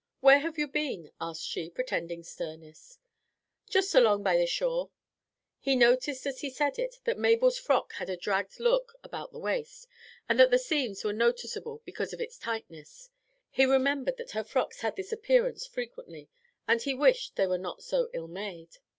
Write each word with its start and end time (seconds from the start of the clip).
"Where 0.19 0.39
have 0.39 0.57
you 0.57 0.67
been?" 0.67 1.11
asked 1.21 1.43
she, 1.47 1.69
pretending 1.69 2.23
sternness. 2.23 2.97
"Just 3.69 3.93
along 3.93 4.23
by 4.23 4.35
the 4.35 4.47
shore." 4.47 4.89
He 5.59 5.75
noticed 5.75 6.25
as 6.25 6.41
he 6.41 6.49
said 6.49 6.79
it 6.79 6.95
that 7.03 7.19
Mabel's 7.19 7.59
frock 7.59 7.93
had 7.93 8.09
a 8.09 8.17
dragged 8.17 8.59
look 8.59 8.93
about 9.03 9.31
the 9.31 9.37
waist, 9.37 9.87
and 10.27 10.39
that 10.39 10.49
the 10.49 10.57
seams 10.57 11.03
were 11.03 11.13
noticeable 11.13 11.83
because 11.85 12.13
of 12.13 12.19
its 12.19 12.39
tightness. 12.39 13.11
He 13.51 13.63
remembered 13.67 14.17
that 14.17 14.31
her 14.31 14.43
frocks 14.43 14.81
had 14.81 14.95
this 14.95 15.11
appearance 15.13 15.67
frequently, 15.67 16.29
and 16.67 16.81
he 16.81 16.95
wished 16.95 17.35
they 17.35 17.45
were 17.45 17.59
not 17.59 17.83
so 17.83 18.09
ill 18.11 18.27
made. 18.27 18.77